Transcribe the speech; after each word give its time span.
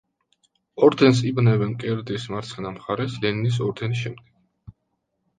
ორდენს 0.85 1.19
იბნევენ 1.31 1.73
მკერდის 1.73 2.25
მარცხენა 2.35 2.71
მხარეს, 2.77 3.17
ლენინის 3.25 3.59
ორდენის 3.67 4.01
შემდეგ. 4.07 4.73